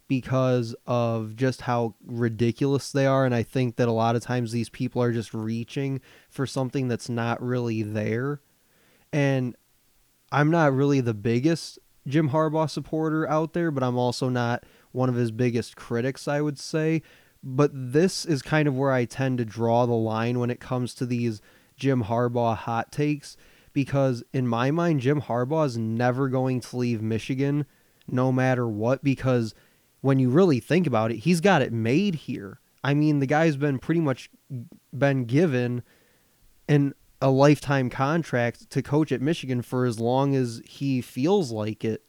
because 0.09 0.75
of 0.87 1.35
just 1.35 1.61
how 1.61 1.93
ridiculous 2.03 2.91
they 2.91 3.05
are. 3.05 3.25
And 3.25 3.33
I 3.33 3.43
think 3.43 3.77
that 3.77 3.87
a 3.87 3.93
lot 3.93 4.15
of 4.15 4.23
times 4.23 4.51
these 4.51 4.67
people 4.67 5.01
are 5.01 5.13
just 5.13 5.33
reaching 5.33 6.01
for 6.29 6.45
something 6.47 6.89
that's 6.89 7.07
not 7.07 7.41
really 7.41 7.83
there. 7.83 8.41
And 9.13 9.55
I'm 10.31 10.49
not 10.49 10.73
really 10.73 10.99
the 10.99 11.13
biggest 11.13 11.77
Jim 12.07 12.31
Harbaugh 12.31 12.69
supporter 12.69 13.29
out 13.29 13.53
there, 13.53 13.69
but 13.69 13.83
I'm 13.83 13.97
also 13.97 14.29
not 14.29 14.65
one 14.91 15.09
of 15.09 15.15
his 15.15 15.29
biggest 15.29 15.75
critics, 15.75 16.27
I 16.27 16.41
would 16.41 16.57
say. 16.57 17.03
But 17.43 17.69
this 17.71 18.25
is 18.25 18.41
kind 18.41 18.67
of 18.67 18.75
where 18.75 18.91
I 18.91 19.05
tend 19.05 19.37
to 19.37 19.45
draw 19.45 19.85
the 19.85 19.93
line 19.93 20.39
when 20.39 20.49
it 20.49 20.59
comes 20.59 20.95
to 20.95 21.05
these 21.05 21.39
Jim 21.77 22.05
Harbaugh 22.05 22.57
hot 22.57 22.91
takes 22.91 23.37
because 23.73 24.23
in 24.33 24.47
my 24.47 24.71
mind 24.71 25.01
Jim 25.01 25.21
Harbaugh 25.21 25.67
is 25.67 25.77
never 25.77 26.27
going 26.29 26.59
to 26.61 26.77
leave 26.77 27.01
Michigan 27.01 27.67
no 28.07 28.31
matter 28.31 28.67
what 28.67 29.03
because 29.03 29.53
when 30.01 30.19
you 30.19 30.29
really 30.29 30.59
think 30.59 30.87
about 30.87 31.11
it, 31.11 31.17
he's 31.17 31.41
got 31.41 31.61
it 31.61 31.73
made 31.73 32.15
here. 32.15 32.59
I 32.83 32.93
mean, 32.93 33.19
the 33.19 33.25
guy's 33.25 33.57
been 33.57 33.79
pretty 33.79 34.01
much 34.01 34.29
been 34.97 35.25
given 35.25 35.83
an 36.67 36.93
a 37.21 37.29
lifetime 37.29 37.89
contract 37.89 38.69
to 38.69 38.81
coach 38.81 39.11
at 39.11 39.21
Michigan 39.21 39.61
for 39.61 39.85
as 39.85 39.99
long 39.99 40.35
as 40.35 40.61
he 40.65 41.01
feels 41.01 41.51
like 41.51 41.83
it. 41.83 42.03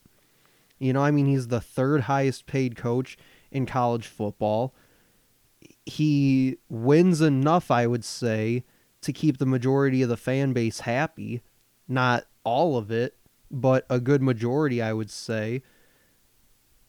You 0.79 0.93
know, 0.93 1.03
I 1.03 1.11
mean, 1.11 1.27
he's 1.27 1.49
the 1.49 1.61
third 1.61 2.03
highest 2.03 2.47
paid 2.47 2.77
coach 2.77 3.19
in 3.51 3.67
college 3.67 4.07
football 4.07 4.73
he 5.91 6.59
wins 6.69 7.21
enough, 7.21 7.71
I 7.71 7.87
would 7.87 8.05
say, 8.05 8.65
to 9.03 9.13
keep 9.13 9.39
the 9.39 9.47
majority 9.47 10.03
of 10.03 10.09
the 10.09 10.17
fan 10.17 10.53
base 10.53 10.81
happy. 10.81 11.43
Not 11.89 12.27
all 12.45 12.77
of 12.77 12.91
it, 12.91 13.17
but 13.51 13.87
a 13.91 13.99
good 14.01 14.23
majority, 14.23 14.81
I 14.81 14.93
would 14.93 15.11
say. 15.11 15.63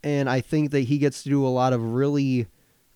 And 0.03 0.29
I 0.29 0.41
think 0.41 0.71
that 0.71 0.81
he 0.81 0.97
gets 0.97 1.23
to 1.23 1.29
do 1.29 1.45
a 1.45 1.49
lot 1.49 1.73
of 1.73 1.93
really 1.93 2.47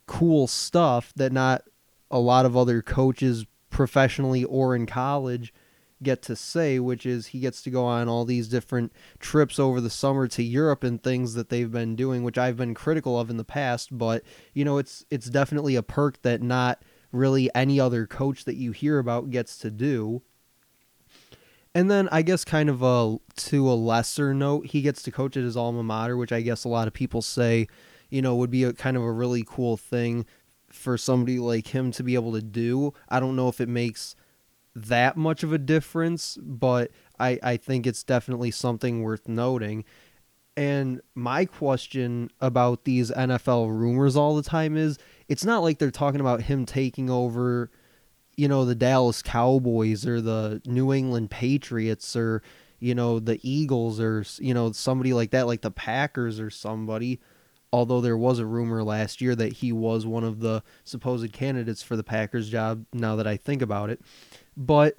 cool 0.08 0.48
stuff 0.48 1.14
that 1.16 1.32
not 1.32 1.64
a 2.10 2.20
lot 2.20 2.46
of 2.46 2.56
other 2.56 2.82
coaches 2.82 3.46
professionally 3.70 4.44
or 4.44 4.76
in 4.76 4.86
college 4.86 5.54
get 6.04 6.22
to 6.22 6.36
say, 6.36 6.80
which 6.80 7.06
is 7.06 7.28
he 7.28 7.40
gets 7.40 7.62
to 7.62 7.70
go 7.70 7.86
on 7.86 8.08
all 8.08 8.26
these 8.26 8.48
different 8.48 8.92
trips 9.20 9.60
over 9.60 9.80
the 9.80 9.90
summer 9.90 10.28
to 10.28 10.44
Europe 10.44 10.84
and 10.84 11.02
things 11.02 11.34
that 11.34 11.50
they've 11.50 11.72
been 11.72 11.96
doing, 11.96 12.24
which 12.24 12.38
I've 12.38 12.58
been 12.58 12.74
critical 12.74 13.20
of 13.20 13.30
in 13.30 13.38
the 13.38 13.44
past. 13.44 13.98
But 13.98 14.24
you 14.54 14.66
know, 14.66 14.78
it's 14.78 15.06
it's 15.10 15.30
definitely 15.30 15.76
a 15.76 15.84
perk 15.84 16.22
that 16.22 16.42
not 16.42 16.82
really 17.12 17.50
any 17.56 17.80
other 17.80 18.06
coach 18.06 18.46
that 18.46 18.56
you 18.56 18.72
hear 18.72 19.00
about 19.00 19.30
gets 19.30 19.58
to 19.60 19.72
do. 19.72 20.22
And 21.76 21.92
then 21.92 22.08
I 22.10 22.22
guess 22.22 22.46
kind 22.46 22.70
of 22.70 22.82
a 22.82 23.18
to 23.50 23.70
a 23.70 23.76
lesser 23.76 24.34
note, 24.34 24.68
he 24.68 24.82
gets 24.82 25.04
to 25.04 25.12
coach 25.12 25.36
at 25.36 25.44
his 25.44 25.58
alma 25.58 25.84
mater, 25.84 26.16
which 26.16 26.32
I 26.32 26.40
guess 26.40 26.64
a 26.64 26.70
lot 26.70 26.88
of 26.88 26.94
people 26.94 27.22
say, 27.22 27.68
you 28.10 28.22
know, 28.22 28.34
would 28.38 28.50
be 28.50 28.64
a 28.64 28.72
kind 28.72 28.96
of 28.96 29.04
a 29.04 29.12
really 29.12 29.44
cool 29.46 29.76
thing 29.76 30.26
for 30.70 30.98
somebody 30.98 31.38
like 31.38 31.68
him 31.68 31.92
to 31.92 32.02
be 32.04 32.16
able 32.16 32.32
to 32.32 32.42
do. 32.42 32.94
I 33.10 33.20
don't 33.20 33.36
know 33.36 33.50
if 33.50 33.60
it 33.60 33.68
makes 33.68 34.16
that 34.74 35.18
much 35.18 35.44
of 35.44 35.52
a 35.52 35.58
difference, 35.58 36.38
but 36.42 36.92
I, 37.20 37.40
I 37.44 37.58
think 37.58 37.86
it's 37.86 38.04
definitely 38.04 38.52
something 38.52 39.04
worth 39.04 39.28
noting. 39.28 39.84
And 40.56 41.02
my 41.14 41.44
question 41.44 42.30
about 42.40 42.86
these 42.86 43.12
NFL 43.12 43.68
rumors 43.68 44.16
all 44.16 44.38
the 44.38 44.44
time 44.44 44.78
is 44.78 44.98
it's 45.28 45.44
not 45.44 45.62
like 45.62 45.80
they're 45.80 45.92
talking 45.92 46.22
about 46.22 46.44
him 46.44 46.66
taking 46.66 47.10
over, 47.10 47.70
you 48.38 48.48
know, 48.48 48.66
the 48.66 48.76
Dallas 48.76 49.22
Cowboys 49.22 50.06
or 50.06 50.22
the 50.22 50.62
New 50.66 50.94
England 50.94 51.32
Patriots 51.32 52.16
or, 52.16 52.42
you 52.80 52.96
know, 52.96 53.20
the 53.20 53.40
Eagles 53.44 54.00
or, 54.00 54.26
you 54.40 54.54
know, 54.54 54.72
somebody 54.72 55.14
like 55.14 55.32
that, 55.32 55.48
like 55.48 55.62
the 55.62 55.72
Packers 55.72 56.40
or 56.40 56.50
somebody. 56.50 57.20
Although 57.74 58.02
there 58.02 58.18
was 58.18 58.40
a 58.40 58.46
rumor 58.46 58.84
last 58.84 59.20
year 59.20 59.36
that 59.36 59.54
he 59.54 59.72
was 59.72 60.06
one 60.06 60.24
of 60.24 60.40
the 60.40 60.64
supposed 60.86 61.34
candidates 61.34 61.84
for 61.84 61.96
the 61.96 62.04
Packers 62.04 62.50
job, 62.50 62.86
now 62.94 63.16
that 63.18 63.28
I 63.28 63.36
think 63.36 63.62
about 63.62 63.90
it. 63.90 64.02
But 64.56 64.98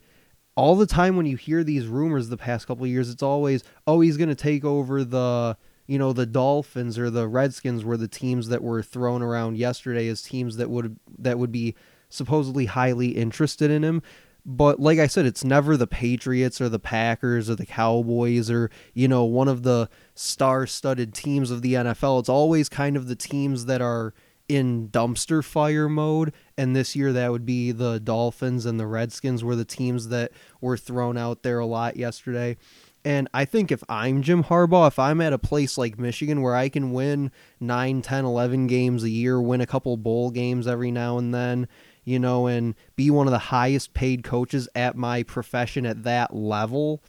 all 0.57 0.77
the 0.77 0.87
time 0.87 1.17
when 1.17 1.27
you 1.27 1.37
hear 1.37 1.63
these 1.65 1.87
rumors 1.87 2.29
the 2.29 2.37
past 2.37 2.67
couple 2.67 2.87
years, 2.87 3.09
it's 3.09 3.23
always, 3.23 3.63
oh, 3.87 4.01
he's 4.01 4.17
going 4.17 4.29
to 4.29 4.35
take 4.35 4.65
over 4.65 5.05
the, 5.05 5.57
you 5.87 5.99
know, 5.99 6.13
the 6.13 6.27
Dolphins 6.27 6.99
or 6.99 7.11
the 7.11 7.29
Redskins 7.29 7.85
were 7.85 7.97
the 7.97 8.09
teams 8.09 8.49
that 8.49 8.63
were 8.63 8.83
thrown 8.83 9.23
around 9.23 9.57
yesterday 9.57 10.09
as 10.09 10.23
teams 10.23 10.57
that 10.57 10.69
would 10.69 10.99
that 11.19 11.39
would 11.39 11.53
be 11.53 11.75
supposedly 12.17 12.67
highly 12.67 13.09
interested 13.09 13.71
in 13.71 13.85
him. 13.85 14.03
But 14.49 14.79
like 14.79 15.01
I 15.01 15.09
said, 15.09 15.27
it's 15.27 15.43
never 15.43 15.77
the 15.77 15.89
Patriots 15.89 16.61
or 16.61 16.69
the 16.69 16.79
Packers 16.79 17.51
or 17.51 17.57
the 17.57 17.67
Cowboys 17.67 18.49
or, 18.49 18.71
you 18.95 19.09
know, 19.09 19.25
one 19.25 19.49
of 19.49 19.65
the 19.65 19.89
star 20.15 20.69
studded 20.69 21.15
teams 21.15 21.51
of 21.51 21.63
the 21.63 21.75
NFL. 21.75 22.21
It's 22.21 22.29
always 22.29 22.69
kind 22.69 22.97
of 22.97 23.09
the 23.09 23.17
teams 23.17 23.65
that 23.65 23.83
are 23.83 24.15
in 24.49 24.89
dumpster 24.89 25.45
fire 25.45 25.89
mode. 25.89 26.33
And 26.57 26.77
this 26.77 26.95
year, 26.95 27.13
that 27.13 27.33
would 27.33 27.45
be 27.45 27.73
the 27.73 27.99
Dolphins 27.99 28.67
and 28.67 28.79
the 28.79 28.87
Redskins 28.87 29.43
were 29.43 29.57
the 29.57 29.65
teams 29.65 30.09
that 30.09 30.31
were 30.61 30.77
thrown 30.77 31.19
out 31.19 31.43
there 31.43 31.59
a 31.59 31.67
lot 31.67 31.97
yesterday. 31.97 32.57
And 33.05 33.29
I 33.33 33.45
think 33.45 33.71
if 33.71 33.85
I'm 33.89 34.23
Jim 34.23 34.45
Harbaugh, 34.45 34.89
if 34.89 34.99
I'm 34.99 35.21
at 35.21 35.33
a 35.33 35.39
place 35.39 35.79
like 35.79 35.99
Michigan 35.99 36.43
where 36.43 36.57
I 36.57 36.69
can 36.69 36.93
win 36.93 37.31
9, 37.61 38.03
10, 38.03 38.25
11 38.25 38.67
games 38.67 39.05
a 39.05 39.11
year, 39.11 39.41
win 39.41 39.61
a 39.61 39.67
couple 39.67 39.97
bowl 39.97 40.31
games 40.31 40.67
every 40.67 40.91
now 40.91 41.17
and 41.17 41.33
then, 41.33 41.69
you 42.07 42.21
know, 42.21 42.47
and 42.47 42.75
be 42.95 43.11
one 43.11 43.27
of 43.27 43.33
the 43.33 43.39
highest 43.39 43.93
paid 43.93 44.23
coaches 44.25 44.69
at 44.75 44.97
my 44.97 45.25
profession 45.25 45.85
at 45.85 46.05
that 46.05 46.35
level, 46.35 47.03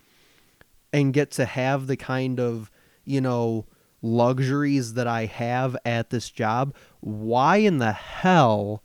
and 0.91 1.13
get 1.13 1.31
to 1.31 1.45
have 1.45 1.87
the 1.87 1.95
kind 1.95 2.39
of, 2.39 2.71
you 3.05 3.21
know, 3.21 3.65
luxuries 4.01 4.95
that 4.95 5.07
I 5.07 5.25
have 5.25 5.77
at 5.85 6.09
this 6.09 6.29
job, 6.31 6.73
why 6.99 7.57
in 7.57 7.77
the 7.77 7.91
hell 7.91 8.83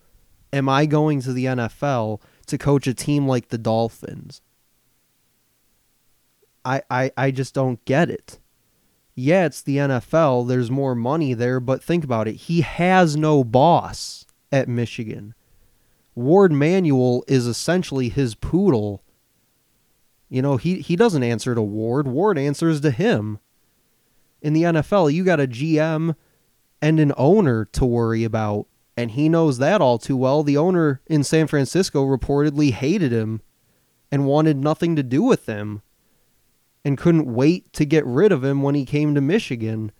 am 0.52 0.68
I 0.68 0.84
going 0.86 1.22
to 1.22 1.32
the 1.32 1.46
NFL 1.46 2.20
to 2.46 2.58
coach 2.58 2.86
a 2.86 2.94
team 2.94 3.26
like 3.26 3.48
the 3.48 3.58
Dolphins? 3.58 4.42
I, 6.64 6.82
I, 6.90 7.10
I 7.16 7.30
just 7.30 7.54
don't 7.54 7.82
get 7.86 8.10
it. 8.10 8.38
Yeah, 9.14 9.46
it's 9.46 9.62
the 9.62 9.78
NFL. 9.78 10.46
There's 10.46 10.70
more 10.70 10.94
money 10.94 11.32
there, 11.32 11.60
but 11.60 11.82
think 11.82 12.04
about 12.04 12.28
it. 12.28 12.34
He 12.34 12.60
has 12.60 13.16
no 13.16 13.44
boss 13.44 14.26
at 14.50 14.68
Michigan. 14.68 15.34
Warde 16.14 16.52
Manuel 16.52 17.24
is 17.26 17.46
essentially 17.46 18.08
his 18.08 18.34
poodle. 18.34 19.02
You 20.28 20.42
know, 20.42 20.56
he, 20.56 20.80
he 20.80 20.96
doesn't 20.96 21.22
answer 21.22 21.54
to 21.54 21.62
Warde, 21.62 22.08
Warde 22.08 22.38
answers 22.38 22.80
to 22.82 22.90
him 22.90 23.38
in 24.42 24.52
the 24.52 24.64
NFL, 24.64 25.12
you 25.12 25.24
got 25.24 25.40
a 25.40 25.46
GM 25.46 26.16
and 26.82 27.00
an 27.00 27.12
owner 27.16 27.64
to 27.66 27.84
worry 27.84 28.24
about. 28.24 28.66
And 28.96 29.12
he 29.12 29.28
knows 29.28 29.58
that 29.58 29.80
all 29.80 29.98
too 29.98 30.16
well. 30.16 30.42
The 30.42 30.58
owner 30.58 31.00
in 31.06 31.24
San 31.24 31.46
Francisco 31.46 32.04
reportedly 32.04 32.72
hated 32.72 33.12
him 33.12 33.40
and 34.10 34.26
wanted 34.26 34.58
nothing 34.58 34.96
to 34.96 35.02
do 35.02 35.22
with 35.22 35.46
him 35.46 35.80
and 36.84 36.98
couldn't 36.98 37.32
wait 37.32 37.72
to 37.72 37.86
get 37.86 38.04
rid 38.04 38.32
of 38.32 38.44
him 38.44 38.62
when 38.62 38.74
he 38.74 38.84
came 38.84 39.14
to 39.14 39.20
Michigan. 39.20 39.92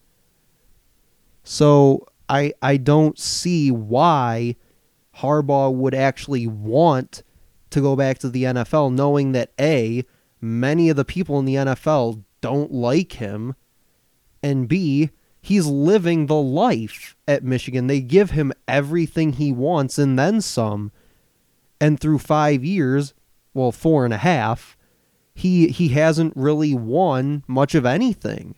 So 1.45 2.07
I 2.29 2.53
I 2.61 2.77
don't 2.77 3.19
see 3.19 3.71
why 3.71 4.57
Harbaugh 5.19 5.73
would 5.73 5.95
actually 5.95 6.47
want 6.47 7.23
to 7.71 7.81
go 7.81 7.97
back 7.97 8.19
to 8.19 8.29
the 8.29 8.45
NFL 8.45 8.93
knowing 8.93 9.33
that 9.33 9.53
A, 9.61 10.05
many 10.41 10.89
of 10.89 10.97
the 10.97 11.05
people 11.05 11.39
in 11.39 11.45
the 11.45 11.55
NFL 11.55 12.23
don't 12.41 12.73
like 12.73 13.13
him 13.13 13.55
and 14.43 14.69
B, 14.69 15.11
he's 15.41 15.67
living 15.67 16.27
the 16.27 16.41
life 16.41 17.17
at 17.27 17.45
Michigan. 17.45 17.87
They 17.87 18.01
give 18.01 18.31
him 18.31 18.53
everything 18.67 19.35
he 19.35 19.53
wants 19.53 19.99
and 19.99 20.19
then 20.19 20.41
some. 20.41 20.93
And 21.81 21.99
through 21.99 22.19
five 22.19 22.65
years, 22.65 23.15
well, 23.55 23.73
four 23.73 24.05
and 24.05 24.15
a 24.15 24.19
half, 24.19 24.77
he 25.35 25.69
he 25.69 25.89
hasn't 25.89 26.35
really 26.37 26.75
won 26.75 27.43
much 27.47 27.75
of 27.75 27.87
anything. 27.87 28.55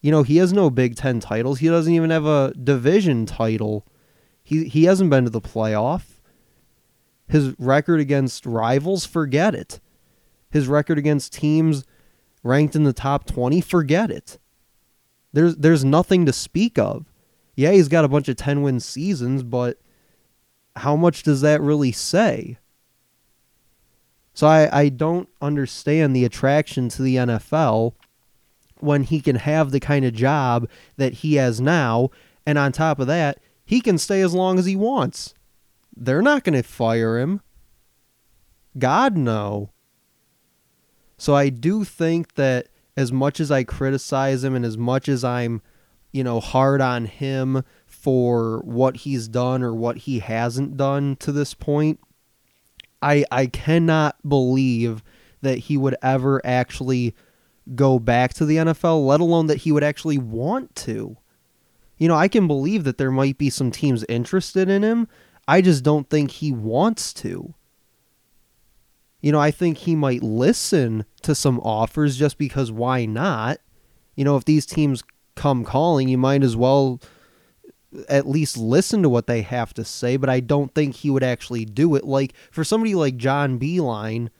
You 0.00 0.10
know, 0.10 0.22
he 0.22 0.38
has 0.38 0.52
no 0.52 0.70
Big 0.70 0.96
Ten 0.96 1.20
titles. 1.20 1.58
He 1.58 1.68
doesn't 1.68 1.92
even 1.92 2.10
have 2.10 2.24
a 2.24 2.54
division 2.54 3.26
title. 3.26 3.86
He 4.50 4.64
he 4.64 4.84
hasn't 4.84 5.10
been 5.10 5.22
to 5.22 5.30
the 5.30 5.40
playoff. 5.40 6.02
His 7.28 7.54
record 7.56 8.00
against 8.00 8.44
rivals, 8.44 9.06
forget 9.06 9.54
it. 9.54 9.78
His 10.50 10.66
record 10.66 10.98
against 10.98 11.32
teams 11.32 11.84
ranked 12.42 12.74
in 12.74 12.82
the 12.82 12.92
top 12.92 13.26
20, 13.26 13.60
forget 13.60 14.10
it. 14.10 14.40
There's 15.32 15.54
there's 15.54 15.84
nothing 15.84 16.26
to 16.26 16.32
speak 16.32 16.80
of. 16.80 17.06
Yeah, 17.54 17.70
he's 17.70 17.86
got 17.86 18.04
a 18.04 18.08
bunch 18.08 18.28
of 18.28 18.34
10 18.34 18.62
win 18.62 18.80
seasons, 18.80 19.44
but 19.44 19.78
how 20.74 20.96
much 20.96 21.22
does 21.22 21.42
that 21.42 21.60
really 21.60 21.92
say? 21.92 22.58
So 24.34 24.48
I, 24.48 24.80
I 24.80 24.88
don't 24.88 25.28
understand 25.40 26.16
the 26.16 26.24
attraction 26.24 26.88
to 26.88 27.02
the 27.02 27.14
NFL 27.14 27.92
when 28.78 29.04
he 29.04 29.20
can 29.20 29.36
have 29.36 29.70
the 29.70 29.78
kind 29.78 30.04
of 30.04 30.12
job 30.12 30.68
that 30.96 31.12
he 31.12 31.36
has 31.36 31.60
now. 31.60 32.10
And 32.44 32.58
on 32.58 32.72
top 32.72 32.98
of 32.98 33.06
that, 33.06 33.38
he 33.70 33.80
can 33.80 33.98
stay 33.98 34.20
as 34.20 34.34
long 34.34 34.58
as 34.58 34.66
he 34.66 34.74
wants. 34.74 35.32
They're 35.96 36.22
not 36.22 36.42
going 36.42 36.60
to 36.60 36.68
fire 36.68 37.20
him. 37.20 37.40
God, 38.76 39.16
no. 39.16 39.70
So 41.16 41.36
I 41.36 41.50
do 41.50 41.84
think 41.84 42.34
that 42.34 42.66
as 42.96 43.12
much 43.12 43.38
as 43.38 43.52
I 43.52 43.62
criticize 43.62 44.42
him 44.42 44.56
and 44.56 44.64
as 44.64 44.76
much 44.76 45.08
as 45.08 45.22
I'm, 45.22 45.62
you 46.10 46.24
know, 46.24 46.40
hard 46.40 46.80
on 46.80 47.04
him 47.04 47.62
for 47.86 48.58
what 48.64 48.96
he's 48.96 49.28
done 49.28 49.62
or 49.62 49.72
what 49.72 49.98
he 49.98 50.18
hasn't 50.18 50.76
done 50.76 51.14
to 51.20 51.30
this 51.30 51.54
point, 51.54 52.00
I 53.00 53.24
I 53.30 53.46
cannot 53.46 54.16
believe 54.28 55.04
that 55.42 55.58
he 55.58 55.76
would 55.76 55.94
ever 56.02 56.44
actually 56.44 57.14
go 57.76 58.00
back 58.00 58.34
to 58.34 58.44
the 58.44 58.56
NFL, 58.56 59.06
let 59.06 59.20
alone 59.20 59.46
that 59.46 59.58
he 59.58 59.70
would 59.70 59.84
actually 59.84 60.18
want 60.18 60.74
to. 60.74 61.16
You 62.00 62.08
know, 62.08 62.16
I 62.16 62.28
can 62.28 62.48
believe 62.48 62.84
that 62.84 62.98
there 62.98 63.10
might 63.10 63.38
be 63.38 63.50
some 63.50 63.70
teams 63.70 64.04
interested 64.08 64.68
in 64.68 64.82
him. 64.82 65.06
I 65.46 65.60
just 65.60 65.84
don't 65.84 66.08
think 66.08 66.30
he 66.30 66.50
wants 66.50 67.12
to. 67.14 67.54
You 69.20 69.32
know, 69.32 69.38
I 69.38 69.50
think 69.50 69.78
he 69.78 69.94
might 69.94 70.22
listen 70.22 71.04
to 71.20 71.34
some 71.34 71.60
offers 71.60 72.16
just 72.16 72.38
because 72.38 72.72
why 72.72 73.04
not? 73.04 73.58
You 74.16 74.24
know, 74.24 74.38
if 74.38 74.46
these 74.46 74.64
teams 74.64 75.04
come 75.36 75.62
calling, 75.62 76.08
you 76.08 76.16
might 76.16 76.42
as 76.42 76.56
well 76.56 77.02
at 78.08 78.26
least 78.26 78.56
listen 78.56 79.02
to 79.02 79.08
what 79.10 79.26
they 79.26 79.42
have 79.42 79.74
to 79.74 79.84
say, 79.84 80.16
but 80.16 80.30
I 80.30 80.40
don't 80.40 80.74
think 80.74 80.94
he 80.94 81.10
would 81.10 81.22
actually 81.22 81.66
do 81.66 81.94
it. 81.96 82.04
Like 82.04 82.32
for 82.50 82.64
somebody 82.64 82.94
like 82.94 83.18
John 83.18 83.58
Beilein 83.58 84.30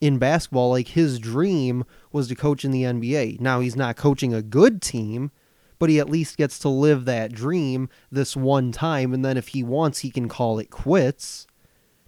in 0.00 0.18
basketball, 0.18 0.70
like 0.70 0.88
his 0.88 1.18
dream 1.18 1.84
was 2.12 2.28
to 2.28 2.34
coach 2.34 2.66
in 2.66 2.70
the 2.70 2.82
NBA. 2.82 3.40
Now 3.40 3.60
he's 3.60 3.76
not 3.76 3.96
coaching 3.96 4.34
a 4.34 4.42
good 4.42 4.82
team, 4.82 5.30
but 5.78 5.88
he 5.88 5.98
at 5.98 6.10
least 6.10 6.36
gets 6.36 6.58
to 6.58 6.68
live 6.68 7.04
that 7.04 7.32
dream 7.32 7.88
this 8.10 8.36
one 8.36 8.72
time 8.72 9.12
and 9.14 9.24
then 9.24 9.36
if 9.36 9.48
he 9.48 9.62
wants 9.62 10.00
he 10.00 10.10
can 10.10 10.28
call 10.28 10.58
it 10.58 10.70
quits 10.70 11.46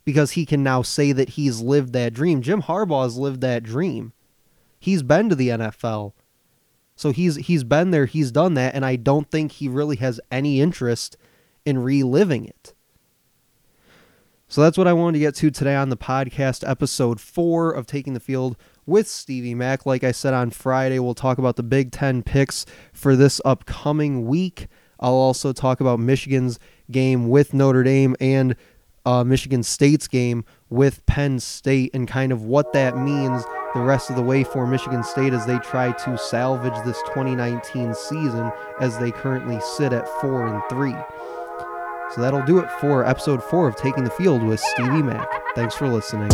because 0.04 0.32
he 0.32 0.46
can 0.46 0.62
now 0.62 0.82
say 0.82 1.12
that 1.12 1.30
he's 1.30 1.60
lived 1.60 1.92
that 1.92 2.12
dream. 2.12 2.42
Jim 2.42 2.62
Harbaugh 2.62 3.04
has 3.04 3.16
lived 3.16 3.40
that 3.42 3.62
dream. 3.62 4.12
He's 4.78 5.02
been 5.02 5.28
to 5.28 5.34
the 5.34 5.50
NFL. 5.50 6.14
So 6.96 7.12
he's 7.12 7.36
he's 7.36 7.64
been 7.64 7.92
there, 7.92 8.06
he's 8.06 8.30
done 8.30 8.54
that, 8.54 8.74
and 8.74 8.84
I 8.84 8.96
don't 8.96 9.30
think 9.30 9.52
he 9.52 9.68
really 9.68 9.96
has 9.96 10.20
any 10.30 10.60
interest 10.60 11.16
in 11.64 11.78
reliving 11.78 12.44
it. 12.44 12.74
So 14.48 14.60
that's 14.60 14.76
what 14.76 14.88
I 14.88 14.92
wanted 14.92 15.18
to 15.18 15.20
get 15.20 15.34
to 15.36 15.50
today 15.50 15.76
on 15.76 15.90
the 15.90 15.96
podcast, 15.96 16.68
episode 16.68 17.20
four 17.20 17.70
of 17.70 17.86
Taking 17.86 18.14
the 18.14 18.20
Field 18.20 18.56
with 18.86 19.08
Stevie 19.08 19.54
Mack. 19.54 19.86
Like 19.86 20.04
I 20.04 20.12
said 20.12 20.34
on 20.34 20.50
Friday, 20.50 20.98
we'll 20.98 21.14
talk 21.14 21.38
about 21.38 21.56
the 21.56 21.62
Big 21.62 21.92
Ten 21.92 22.22
picks 22.22 22.66
for 22.92 23.16
this 23.16 23.40
upcoming 23.44 24.26
week. 24.26 24.68
I'll 24.98 25.14
also 25.14 25.52
talk 25.52 25.80
about 25.80 25.98
Michigan's 25.98 26.58
game 26.90 27.28
with 27.28 27.54
Notre 27.54 27.82
Dame 27.82 28.16
and 28.20 28.54
uh, 29.06 29.24
Michigan 29.24 29.62
State's 29.62 30.08
game 30.08 30.44
with 30.68 31.04
Penn 31.06 31.40
State 31.40 31.90
and 31.94 32.06
kind 32.06 32.32
of 32.32 32.44
what 32.44 32.72
that 32.72 32.96
means 32.96 33.44
the 33.74 33.80
rest 33.80 34.10
of 34.10 34.16
the 34.16 34.22
way 34.22 34.44
for 34.44 34.66
Michigan 34.66 35.02
State 35.02 35.32
as 35.32 35.46
they 35.46 35.58
try 35.58 35.92
to 35.92 36.18
salvage 36.18 36.74
this 36.84 37.00
2019 37.08 37.94
season 37.94 38.50
as 38.80 38.98
they 38.98 39.10
currently 39.10 39.60
sit 39.60 39.92
at 39.92 40.08
4 40.20 40.46
and 40.46 40.62
3. 40.68 40.94
So 42.14 42.20
that'll 42.20 42.42
do 42.42 42.58
it 42.58 42.70
for 42.80 43.06
episode 43.06 43.42
4 43.42 43.68
of 43.68 43.76
Taking 43.76 44.04
the 44.04 44.10
Field 44.10 44.42
with 44.42 44.60
Stevie 44.60 45.02
Mack. 45.02 45.28
Thanks 45.54 45.76
for 45.76 45.88
listening. 45.88 46.30